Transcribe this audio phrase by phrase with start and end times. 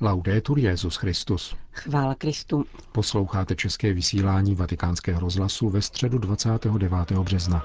[0.00, 1.56] Laudetur Jezus Christus.
[1.72, 2.64] Chvála Kristu.
[2.92, 7.10] Posloucháte české vysílání Vatikánského rozhlasu ve středu 29.
[7.12, 7.62] března.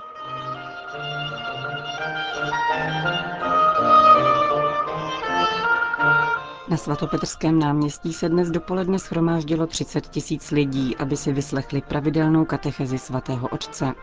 [6.70, 12.98] Na svatopetrském náměstí se dnes dopoledne schromáždilo 30 tisíc lidí, aby si vyslechli pravidelnou katechezi
[12.98, 13.94] svatého otce.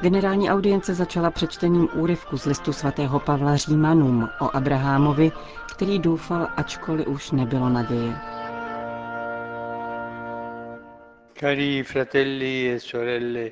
[0.00, 5.32] Generální audience začala přečtením úryvku z listu svatého Pavla Římanům o Abrahamovi,
[5.72, 8.16] který doufal, ačkoliv už nebylo naděje.
[11.40, 13.50] Cari fratelli e sorelle,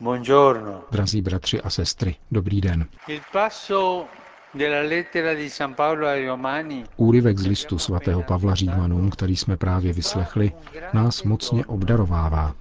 [0.00, 0.84] buongiorno.
[0.90, 2.86] Drazí bratři a sestry, dobrý den.
[3.08, 4.06] Il passo
[4.54, 9.56] della lettera di San Paolo ai Romani Úryvek z listu svatého Pavla Římanům, který jsme
[9.56, 10.52] právě vyslechli,
[10.92, 12.54] nás mocně obdarovává.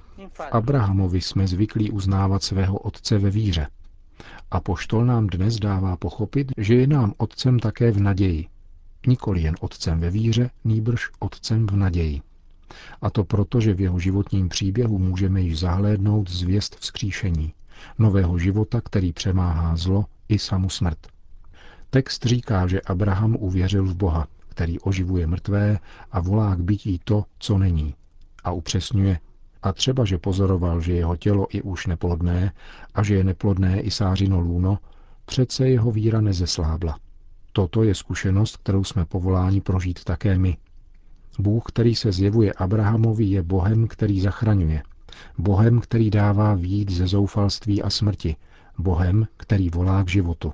[0.52, 3.68] Abrahamovi jsme zvyklí uznávat svého otce ve víře.
[4.52, 8.48] A poštol nám dnes dává pochopit, že je nám otcem také v naději.
[9.08, 12.22] Nikoli jen otcem ve víře, nýbrž otcem v naději.
[13.02, 17.54] A to proto, že v jeho životním příběhu můžeme již zahlédnout zvěst vzkříšení,
[18.00, 21.08] nového života, který přemáhá zlo i samu smrt.
[21.90, 25.80] Text říká, že Abraham uvěřil v Boha, který oživuje mrtvé
[26.12, 27.96] a volá k bytí to, co není.
[28.44, 29.20] A upřesňuje,
[29.64, 32.54] a třeba, že pozoroval, že jeho tělo je už neplodné
[32.94, 34.78] a že je neplodné i sářino lůno,
[35.26, 37.00] přece jeho víra nezeslábla.
[37.54, 40.58] Toto je zkušenost, kterou jsme povoláni prožít také my.
[41.40, 44.84] Bůh, který se zjevuje Abrahamovi, je Bohem, který zachraňuje.
[45.38, 48.36] Bohem, který dává výjít ze zoufalství a smrti.
[48.78, 50.54] Bohem, který volá k životu.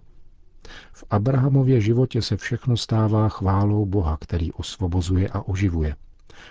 [0.93, 5.95] V Abrahamově životě se všechno stává chválou Boha, který osvobozuje a oživuje.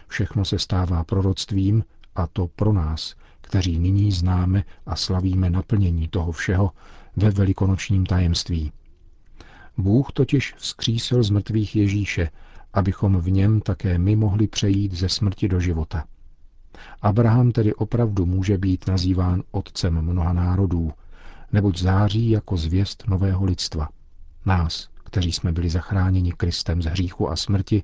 [0.08, 1.84] Všechno se stává proroctvím,
[2.16, 6.70] a to pro nás, kteří nyní známe a slavíme naplnění toho všeho
[7.16, 8.72] ve velikonočním tajemství.
[9.78, 12.30] Bůh totiž vzkřísil z mrtvých Ježíše,
[12.72, 16.04] abychom v něm také my mohli přejít ze smrti do života.
[17.02, 20.92] Abraham tedy opravdu může být nazýván otcem mnoha národů,
[21.52, 23.88] neboť září jako zvěst nového lidstva.
[24.46, 27.82] Nás, kteří jsme byli zachráněni Kristem z hříchu a smrti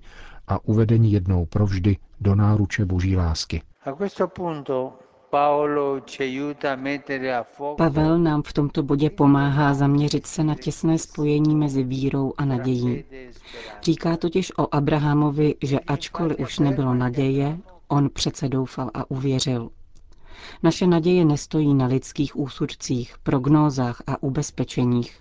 [0.49, 3.63] a uvedeni jednou provždy do náruče boží lásky.
[7.77, 13.05] Pavel nám v tomto bodě pomáhá zaměřit se na těsné spojení mezi vírou a nadějí.
[13.83, 19.71] Říká totiž o Abrahamovi, že ačkoliv už nebylo naděje, on přece doufal a uvěřil.
[20.63, 25.21] Naše naděje nestojí na lidských úsudcích, prognózách a ubezpečeních.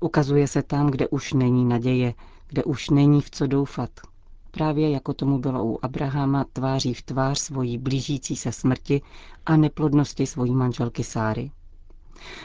[0.00, 2.14] Ukazuje se tam, kde už není naděje,
[2.48, 3.90] kde už není v co doufat.
[4.50, 9.02] Právě jako tomu bylo u Abrahama tváří v tvář svojí blížící se smrti
[9.46, 11.50] a neplodnosti svojí manželky Sáry.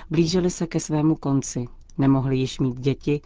[0.10, 1.66] Blížili se ke svému konci,
[1.98, 3.22] nemohli již mít děti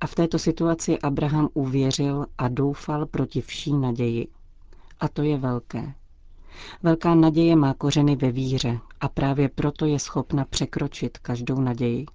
[0.00, 4.28] a v této situaci Abraham uvěřil a doufal proti vší naději.
[5.00, 5.94] A to je velké.
[6.82, 12.06] Velká naděje má kořeny ve víře a právě proto je schopna překročit každou naději.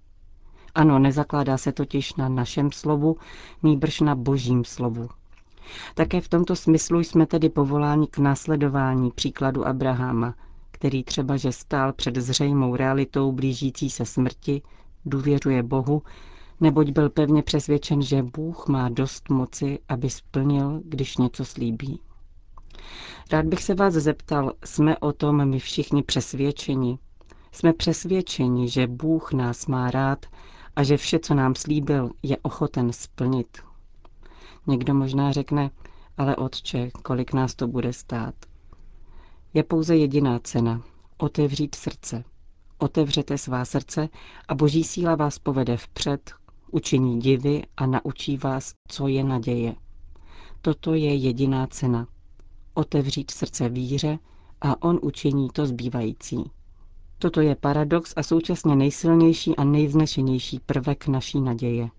[0.75, 3.17] Ano, nezakládá se totiž na našem slovu,
[3.63, 5.09] nýbrž na božím slovu.
[5.95, 10.35] Také v tomto smyslu jsme tedy povoláni k následování příkladu Abrahama,
[10.71, 14.61] který třeba, že stál před zřejmou realitou blížící se smrti,
[15.05, 16.01] důvěřuje Bohu,
[16.59, 21.99] neboť byl pevně přesvědčen, že Bůh má dost moci, aby splnil, když něco slíbí.
[23.31, 26.99] Rád bych se vás zeptal, jsme o tom my všichni přesvědčeni.
[27.51, 30.25] Jsme přesvědčeni, že Bůh nás má rád
[30.75, 33.66] a že vše, co nám slíbil, je ochoten splnit.
[34.67, 35.71] Někdo možná řekne,
[36.17, 38.35] ale otče, kolik nás to bude stát.
[39.53, 40.81] Je pouze jediná cena.
[41.17, 42.23] Otevřít srdce.
[42.77, 44.09] Otevřete svá srdce
[44.47, 46.31] a boží síla vás povede vpřed,
[46.71, 49.75] učiní divy a naučí vás, co je naděje.
[50.61, 52.07] Toto je jediná cena.
[52.73, 54.19] Otevřít srdce víře
[54.61, 56.51] a on učiní to zbývající.
[57.19, 61.89] Toto je paradox a současně nejsilnější a nejvznešenější prvek naší naděje.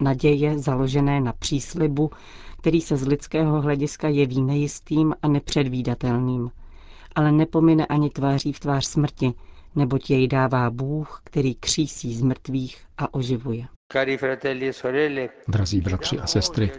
[0.00, 2.10] Naděje založené na příslibu,
[2.58, 6.50] který se z lidského hlediska jeví nejistým a nepředvídatelným,
[7.14, 9.34] ale nepomine ani tváří v tvář smrti,
[9.76, 13.66] neboť jej dává Bůh, který křísí z mrtvých a oživuje.
[13.94, 16.70] E Drazí bratři a sestry,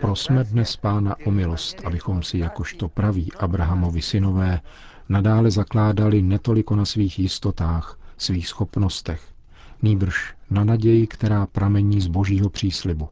[0.00, 4.60] prosme dnes Pána o milost, abychom si jakožto praví Abrahamovi synové
[5.08, 9.31] nadále zakládali netoliko na svých jistotách, svých schopnostech,
[9.82, 13.08] nýbrž na naději, která pramení z božího příslibu.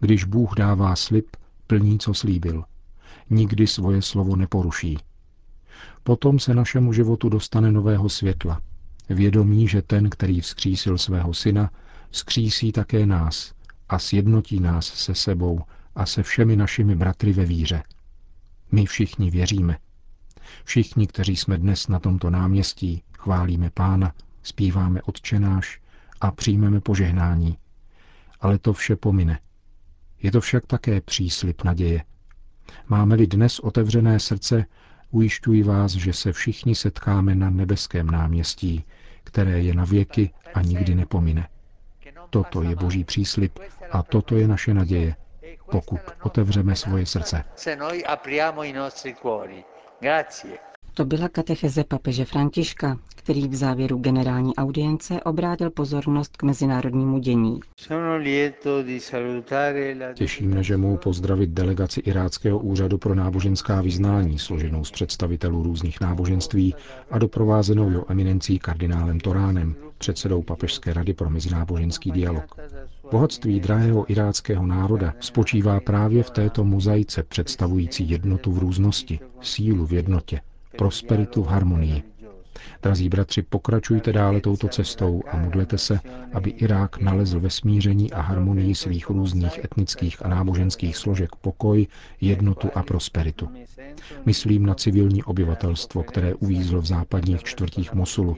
[0.00, 1.26] Když Bůh dává slib,
[1.66, 2.64] plní, co slíbil.
[3.30, 4.98] Nikdy svoje slovo neporuší.
[6.02, 8.60] Potom se našemu životu dostane nového světla.
[9.08, 11.70] Vědomí, že ten, který vzkřísil svého syna,
[12.10, 13.52] vzkřísí také nás
[13.88, 15.60] a sjednotí nás se sebou
[15.94, 17.82] a se všemi našimi bratry ve víře.
[18.72, 19.78] My všichni věříme.
[20.64, 24.12] Všichni, kteří jsme dnes na tomto náměstí, chválíme Pána,
[24.42, 25.80] zpíváme odčenáš
[26.24, 27.58] a přijmeme požehnání.
[28.40, 29.38] Ale to vše pomine.
[30.22, 32.04] Je to však také příslip naděje.
[32.88, 34.64] Máme-li dnes otevřené srdce,
[35.10, 38.84] ujišťuji vás, že se všichni setkáme na nebeském náměstí,
[39.24, 41.48] které je na věky a nikdy nepomine.
[42.30, 43.58] Toto je boží příslip
[43.90, 45.16] a toto je naše naděje,
[45.70, 47.44] pokud otevřeme svoje srdce.
[50.96, 57.60] To byla katecheze papeže Františka, který v závěru generální audience obrátil pozornost k mezinárodnímu dění.
[60.14, 66.00] Těší mne, že mohu pozdravit delegaci Iráckého úřadu pro náboženská vyznání, složenou z představitelů různých
[66.00, 66.74] náboženství
[67.10, 72.54] a doprovázenou jeho eminencí kardinálem Toránem, předsedou Papežské rady pro mezináboženský dialog.
[73.10, 79.92] Bohatství drahého iráckého národa spočívá právě v této mozaice představující jednotu v různosti, sílu v
[79.92, 80.40] jednotě,
[80.76, 82.02] prosperitu v harmonii.
[82.82, 86.00] Drazí bratři, pokračujte dále touto cestou a modlete se,
[86.32, 91.86] aby Irák nalezl ve smíření a harmonii svých různých etnických a náboženských složek pokoj,
[92.20, 93.48] jednotu a prosperitu.
[94.26, 98.36] Myslím na civilní obyvatelstvo, které uvízlo v západních čtvrtích Mosulu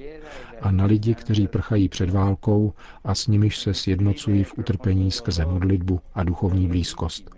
[0.61, 2.73] a na lidi, kteří prchají před válkou
[3.05, 7.36] a s nimiž se sjednocují v utrpení skrze modlitbu a duchovní blízkost.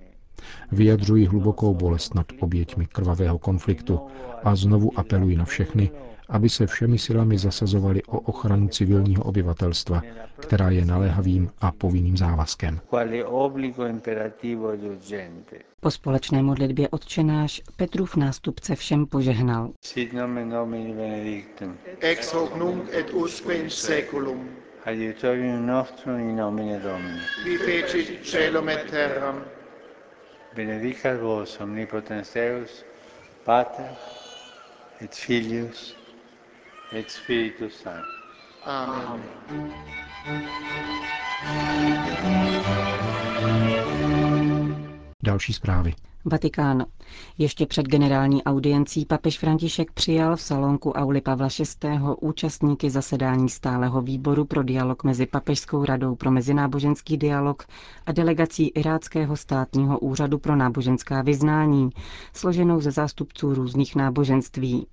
[0.73, 4.01] Vyjadřují hlubokou bolest nad oběťmi krvavého konfliktu
[4.45, 5.91] a znovu apelují na všechny,
[6.29, 10.03] aby se všemi silami zasazovali o ochranu civilního obyvatelstva,
[10.41, 12.81] která je naléhavým a povinným závazkem.
[15.81, 19.71] Po společné modlitbě odčenáš Petrův nástupce všem požehnal.
[19.85, 21.75] Sit nomen Domini benedictum.
[22.01, 24.49] ex hoc nunc et usque in seculum,
[24.85, 27.21] Adiutorium nostrum in nomine Domini.
[27.45, 29.37] qui feci celum et terram,
[30.55, 32.85] Benedicat vos omnipotens Deus,
[33.45, 33.91] Pater
[35.01, 35.95] et Filius
[36.93, 38.15] et Spiritus Sanctus.
[38.65, 39.23] Amen.
[45.23, 45.95] Další zprávy.
[46.29, 46.85] Vatikán.
[47.39, 51.49] Ještě před generální audiencí papež František přijal v salonku Auli Pavla
[51.85, 51.89] VI.
[52.21, 57.67] účastníky zasedání stáleho výboru pro dialog mezi Papežskou radou pro mezináboženský dialog
[58.07, 61.91] a delegací Iráckého státního úřadu pro náboženská vyznání,
[62.35, 64.87] složenou ze zástupců různých náboženství.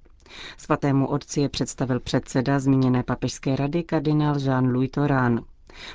[0.57, 5.41] Svatému otci je představil předseda zmíněné papežské rady kardinál Jean-Louis Torán.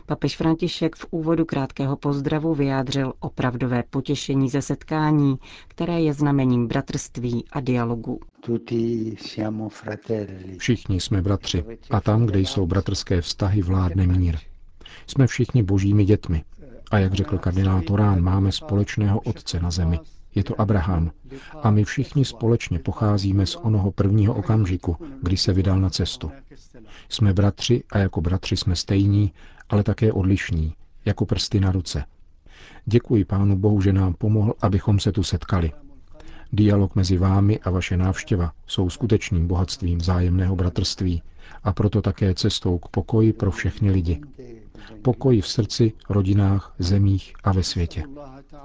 [0.06, 5.36] Papež František v úvodu krátkého pozdravu vyjádřil opravdové potěšení ze setkání,
[5.68, 8.20] které je znamením bratrství a dialogu.
[8.40, 10.56] Tutti siamo fratelli.
[10.58, 14.38] Všichni jsme bratři a tam, kde jsou bratrské vztahy, vládne mír.
[15.06, 16.44] Jsme všichni božími dětmi.
[16.90, 19.98] A jak řekl kardinál Torán, máme společného otce na zemi.
[20.34, 21.10] Je to Abraham.
[21.62, 26.30] A my všichni společně pocházíme z onoho prvního okamžiku, kdy se vydal na cestu.
[27.08, 29.32] Jsme bratři a jako bratři jsme stejní,
[29.68, 30.74] ale také odlišní,
[31.04, 32.04] jako prsty na ruce.
[32.84, 35.72] Děkuji Pánu Bohu, že nám pomohl, abychom se tu setkali.
[36.52, 41.22] Dialog mezi vámi a vaše návštěva jsou skutečným bohatstvím vzájemného bratrství
[41.64, 44.20] a proto také cestou k pokoji pro všechny lidi.
[45.02, 48.04] Pokoji v srdci, rodinách, zemích a ve světě.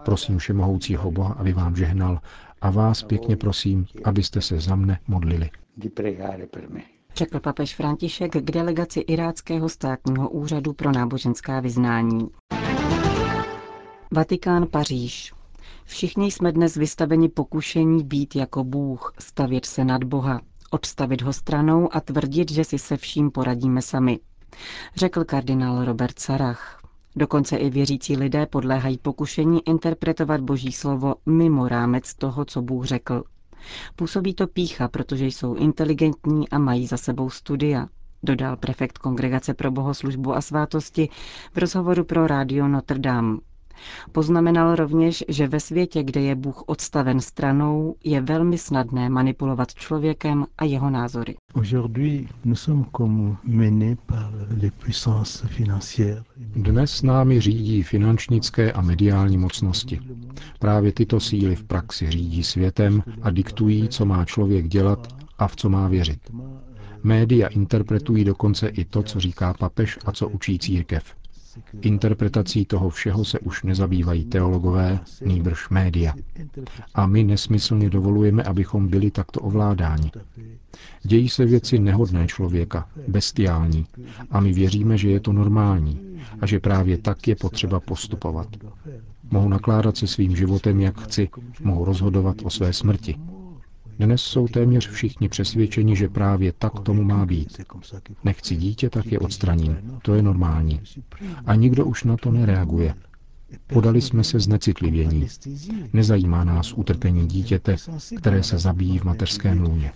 [0.05, 2.19] Prosím Všemohoucího Boha, aby vám žehnal
[2.61, 5.49] a vás pěkně prosím, abyste se za mne modlili.
[5.77, 6.81] Di pregare per me.
[7.15, 12.29] Řekl papež František k delegaci Iráckého státního úřadu pro náboženská vyznání.
[14.11, 15.33] Vatikán Paříž.
[15.85, 20.41] Všichni jsme dnes vystaveni pokušení být jako Bůh, stavět se nad Boha,
[20.71, 24.19] odstavit ho stranou a tvrdit, že si se vším poradíme sami,
[24.95, 26.81] řekl kardinál Robert Sarach.
[27.15, 33.23] Dokonce i věřící lidé podléhají pokušení interpretovat Boží slovo mimo rámec toho, co Bůh řekl.
[33.95, 37.87] Působí to pícha, protože jsou inteligentní a mají za sebou studia,
[38.23, 41.09] dodal prefekt Kongregace pro bohoslužbu a svátosti
[41.53, 43.37] v rozhovoru pro rádio Notre Dame.
[44.11, 50.45] Poznamenal rovněž, že ve světě, kde je Bůh odstaven stranou, je velmi snadné manipulovat člověkem
[50.57, 51.35] a jeho názory.
[51.53, 56.23] Aujourd'hui, nous sommes comme menés par les puissances financières.
[56.37, 59.99] Dnes námi řídí finančnické a mediální mocnosti.
[60.59, 65.55] Právě tyto síly v praxi řídí světem a diktují, co má člověk dělat a v
[65.55, 66.19] co má věřit.
[67.03, 71.03] Média interpretují dokonce i to, co říká papež a co učí církev.
[71.81, 76.13] Interpretací toho všeho se už nezabývají teologové, nýbrž média.
[76.93, 80.11] A my nesmyslně dovolujeme, abychom byli takto ovládáni.
[81.03, 83.85] Dějí se věci nehodné člověka, bestiální,
[84.31, 85.99] a my věříme, že je to normální
[86.41, 88.47] a že právě tak je potřeba postupovat.
[89.31, 91.29] Mohu nakládat se svým životem, jak chci,
[91.63, 93.15] mohu rozhodovat o své smrti.
[93.99, 97.61] Dnes jsou téměř všichni přesvědčeni, že právě tak tomu má být.
[98.23, 99.77] Nechci dítě, tak je odstraním.
[100.01, 100.81] To je normální.
[101.45, 102.93] A nikdo už na to nereaguje.
[103.67, 105.27] Podali jsme se znecitlivění.
[105.93, 107.75] Nezajímá nás utrpení dítěte,
[108.17, 109.91] které se zabíjí v mateřském lůně.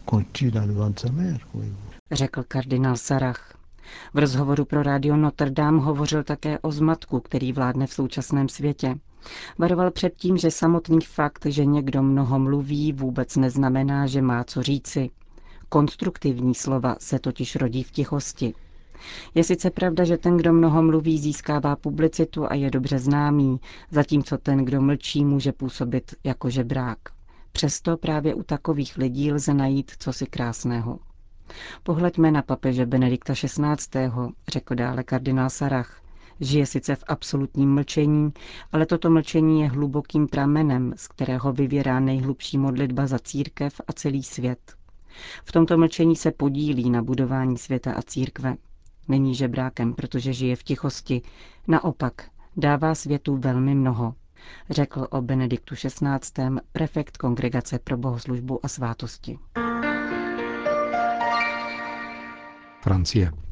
[2.12, 3.58] Řekl kardinál Sarach.
[4.14, 8.96] V rozhovoru pro rádio Notre Dame hovořil také o zmatku, který vládne v současném světě.
[9.58, 14.64] Varoval před tím, že samotný fakt, že někdo mnoho mluví, vůbec neznamená, že má co
[14.64, 15.10] říci.
[15.70, 18.54] Konstruktivní slova se totiž rodí v tichosti.
[19.36, 23.60] Je sice pravda, že ten, kdo mnoho mluví, získává publicitu a je dobře známý,
[23.92, 26.98] zatímco ten, kdo mlčí, může působit jako žebrák.
[27.52, 31.00] Přesto právě u takových lidí lze najít cosi krásného.
[31.84, 34.12] Pohleďme na papeže Benedikta XVI.,
[34.48, 36.02] řekl dále kardinál Sarach.
[36.42, 38.34] Žije sice v absolutním mlčení,
[38.72, 44.24] ale toto mlčení je hlubokým pramenem, z kterého vyvěrá nejhlubší modlitba za církev a celý
[44.24, 44.74] svět.
[45.46, 48.56] V tomto mlčení se podílí na budování světa a církve.
[49.08, 51.22] Není žebrákem, protože žije v tichosti.
[51.68, 54.16] Naopak, dává světu velmi mnoho,
[54.70, 56.10] řekl o Benediktu XVI.
[56.72, 59.40] prefekt Kongregace pro bohoslužbu a svátosti.
[62.82, 63.49] Francie.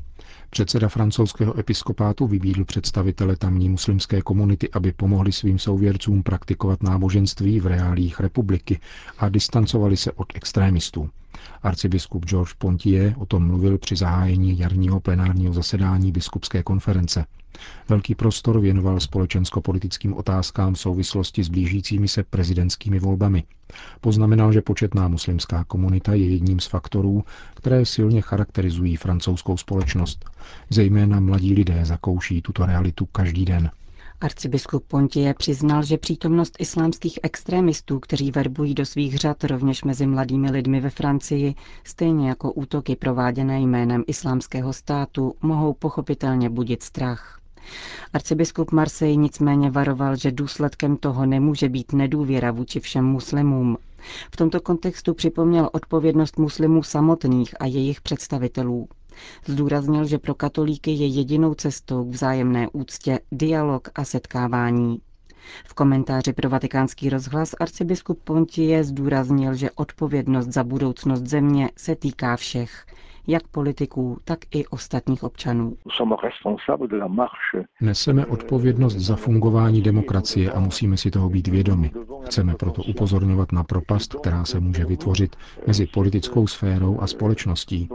[0.49, 7.67] Předseda francouzského episkopátu vybídl představitele tamní muslimské komunity, aby pomohli svým souvěrcům praktikovat náboženství v
[7.67, 8.79] reálích republiky
[9.17, 11.09] a distancovali se od extrémistů.
[11.63, 17.25] Arcibiskup Georges Pontier o tom mluvil při zahájení jarního plenárního zasedání biskupské konference.
[17.89, 23.43] Velký prostor věnoval společensko-politickým otázkám v souvislosti s blížícími se prezidentskými volbami.
[24.01, 27.23] Poznamenal, že početná muslimská komunita je jedním z faktorů,
[27.55, 30.25] které silně charakterizují francouzskou společnost.
[30.69, 33.71] Zejména mladí lidé zakouší tuto realitu každý den.
[34.21, 40.51] Arcibiskup Pontie přiznal, že přítomnost islámských extrémistů, kteří verbují do svých řad rovněž mezi mladými
[40.51, 47.39] lidmi ve Francii, stejně jako útoky prováděné jménem islámského státu, mohou pochopitelně budit strach.
[48.13, 53.77] Arcibiskup Marseille nicméně varoval, že důsledkem toho nemůže být nedůvěra vůči všem muslimům.
[54.33, 58.87] V tomto kontextu připomněl odpovědnost muslimů samotných a jejich představitelů.
[59.45, 65.01] Zdůraznil, že pro katolíky je jedinou cestou k vzájemné úctě dialog a setkávání.
[65.65, 72.35] V komentáři pro vatikánský rozhlas arcibiskup Pontie zdůraznil, že odpovědnost za budoucnost země se týká
[72.35, 72.85] všech,
[73.27, 75.77] jak politiků, tak i ostatních občanů.
[77.81, 81.91] Neseme odpovědnost za fungování demokracie a musíme si toho být vědomi.
[82.25, 85.35] Chceme proto upozorňovat na propast, která se může vytvořit
[85.67, 87.89] mezi politickou sférou a společností.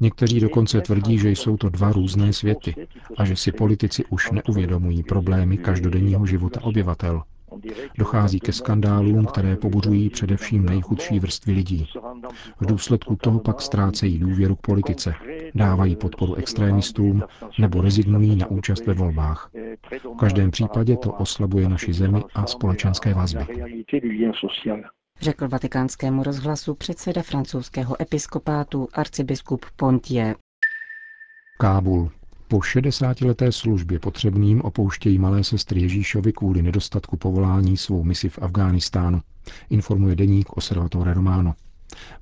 [0.00, 2.74] Někteří dokonce tvrdí, že jsou to dva různé světy
[3.16, 7.22] a že si politici už neuvědomují problémy každodenního života obyvatel.
[7.98, 11.88] Dochází ke skandálům, které pobuřují především nejchudší vrstvy lidí.
[12.60, 15.14] V důsledku toho pak ztrácejí důvěru k politice,
[15.54, 17.22] dávají podporu extrémistům
[17.58, 19.50] nebo rezignují na účast ve volbách.
[20.14, 23.46] V každém případě to oslabuje naši zemi a společenské vazby.
[25.20, 30.36] Řekl vatikánskému rozhlasu předseda francouzského episkopátu arcibiskup Pontier.
[31.58, 32.10] Kábul.
[32.52, 39.20] Po 60-leté službě potřebným opouštějí malé sestry Ježíšovi kvůli nedostatku povolání svou misi v Afghánistánu,
[39.70, 41.54] informuje deník Observatore Romano.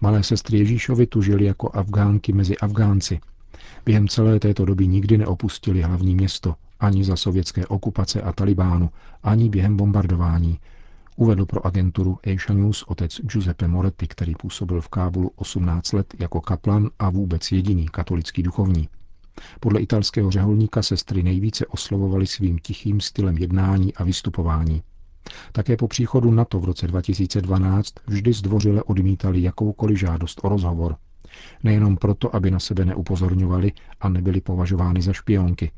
[0.01, 3.21] Malé sestry Ježíšovi tu žili jako Afgánky mezi Afgánci.
[3.85, 8.91] Během celé této doby nikdy neopustili hlavní město, ani za sovětské okupace a Talibánu,
[9.23, 10.59] ani během bombardování,
[11.17, 16.41] uvedl pro agenturu Asia News otec Giuseppe Moretti, který působil v Kábulu 18 let jako
[16.41, 18.89] kaplan a vůbec jediný katolický duchovní.
[19.61, 24.83] Podle italského řeholníka sestry nejvíce oslovovali svým tichým stylem jednání a vystupování.
[25.53, 30.97] Také po příchodu NATO v roce 2012 vždy zdvořile odmítali jakoukoliv žádost o rozhovor.
[31.63, 35.71] Nejenom proto, aby na sebe neupozorňovali a nebyly považovány za špionky,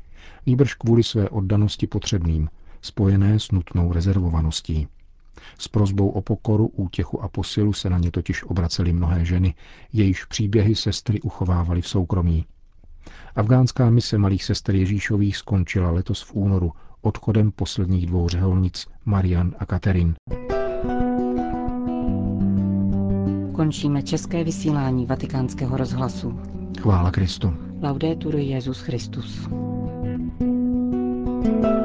[0.45, 2.49] nýbrž kvůli své oddanosti potřebným,
[2.81, 4.87] spojené s nutnou rezervovaností.
[5.59, 9.55] S prozbou o pokoru, útěchu a posilu se na ně totiž obracely mnohé ženy,
[9.93, 12.45] jejichž příběhy sestry uchovávali v soukromí.
[13.35, 19.65] Afgánská mise malých sester Ježíšových skončila letos v únoru odchodem posledních dvou řeholnic Marian a
[19.65, 20.15] Katerin.
[23.55, 26.39] Končíme české vysílání vatikánského rozhlasu.
[26.79, 27.53] Chvála Kristu.
[27.81, 29.47] Laudetur Jezus Christus.
[31.43, 31.82] thank you